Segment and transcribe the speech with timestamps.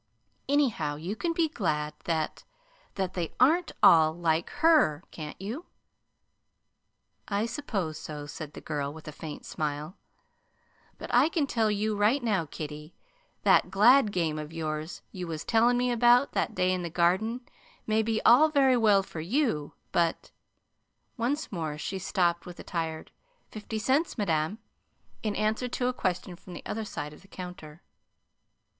[0.49, 2.43] Anyhow, you can be glad that
[2.95, 5.67] that they aren't ALL like HER, can't you?"
[7.27, 9.95] "I suppose so," said the girl, with a faint smile,
[10.97, 12.95] "But I can tell you right now, kiddie,
[13.43, 17.41] that glad game of yours you was tellin' me about that day in the Garden
[17.85, 20.31] may be all very well for you; but"
[21.15, 23.11] Once more she stopped with a tired:
[23.51, 24.57] "Fifty cents, madam,"
[25.21, 27.83] in answer to a question from the other side of the counter.